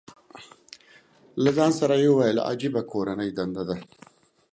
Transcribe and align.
له 1.43 1.49
ځان 1.57 1.71
سره 1.79 1.93
یې 2.01 2.09
وویل، 2.11 2.37
عجیبه 2.49 2.81
کورنۍ 2.91 3.29
دنده 3.37 3.63
ده. 3.69 3.77